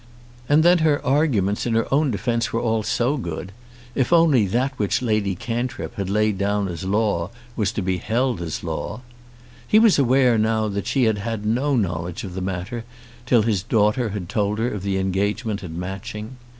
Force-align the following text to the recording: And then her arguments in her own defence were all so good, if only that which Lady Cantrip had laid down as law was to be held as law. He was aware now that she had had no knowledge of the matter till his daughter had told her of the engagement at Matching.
And 0.49 0.63
then 0.63 0.79
her 0.79 0.99
arguments 1.05 1.67
in 1.67 1.75
her 1.75 1.85
own 1.93 2.09
defence 2.09 2.51
were 2.51 2.59
all 2.59 2.81
so 2.81 3.17
good, 3.17 3.51
if 3.93 4.11
only 4.11 4.47
that 4.47 4.71
which 4.79 5.03
Lady 5.03 5.35
Cantrip 5.35 5.93
had 5.93 6.09
laid 6.09 6.39
down 6.39 6.67
as 6.67 6.83
law 6.83 7.29
was 7.55 7.71
to 7.73 7.83
be 7.83 7.97
held 7.97 8.41
as 8.41 8.63
law. 8.63 9.01
He 9.67 9.77
was 9.77 9.99
aware 9.99 10.39
now 10.39 10.67
that 10.69 10.87
she 10.87 11.03
had 11.03 11.19
had 11.19 11.45
no 11.45 11.75
knowledge 11.75 12.23
of 12.23 12.33
the 12.33 12.41
matter 12.41 12.83
till 13.27 13.43
his 13.43 13.61
daughter 13.61 14.09
had 14.09 14.27
told 14.27 14.57
her 14.57 14.69
of 14.73 14.81
the 14.81 14.97
engagement 14.97 15.63
at 15.63 15.69
Matching. 15.69 16.35